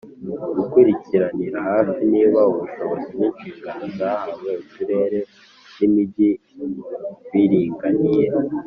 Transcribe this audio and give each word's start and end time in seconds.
gukurikiranira 0.57 1.57
hafi 1.69 1.99
niba 2.13 2.39
ubushobozi 2.51 3.07
n'inshingano 3.17 3.85
zahawe 3.97 4.51
uturere 4.63 5.19
n'imijyi 5.77 6.29
biringaniye 7.31 8.25